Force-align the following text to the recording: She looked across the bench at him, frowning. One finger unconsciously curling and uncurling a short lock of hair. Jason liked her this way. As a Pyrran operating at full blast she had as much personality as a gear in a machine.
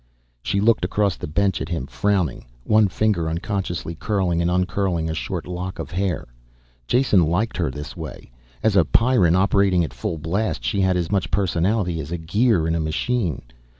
She 0.41 0.59
looked 0.61 0.83
across 0.83 1.15
the 1.15 1.27
bench 1.27 1.61
at 1.61 1.69
him, 1.69 1.85
frowning. 1.85 2.45
One 2.63 2.87
finger 2.87 3.29
unconsciously 3.29 3.93
curling 3.93 4.41
and 4.41 4.49
uncurling 4.49 5.11
a 5.11 5.13
short 5.13 5.45
lock 5.45 5.77
of 5.77 5.91
hair. 5.91 6.27
Jason 6.87 7.27
liked 7.27 7.55
her 7.57 7.69
this 7.69 7.95
way. 7.95 8.31
As 8.63 8.75
a 8.75 8.83
Pyrran 8.83 9.35
operating 9.35 9.83
at 9.83 9.93
full 9.93 10.17
blast 10.17 10.63
she 10.63 10.81
had 10.81 10.97
as 10.97 11.11
much 11.11 11.29
personality 11.29 11.99
as 11.99 12.11
a 12.11 12.17
gear 12.17 12.67
in 12.67 12.73
a 12.73 12.79
machine. 12.79 13.43